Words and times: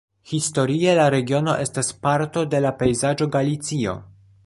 Historie 0.29 0.95
la 0.99 1.05
regiono 1.15 1.55
estas 1.67 1.93
parto 2.07 2.45
de 2.55 2.65
la 2.67 2.75
pejzaĝo 2.83 3.33
Galicio. 3.37 3.99